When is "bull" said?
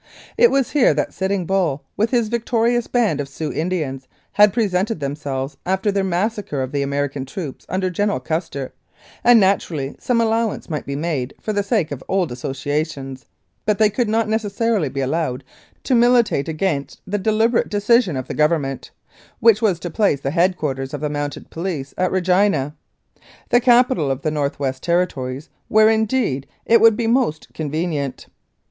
1.45-1.83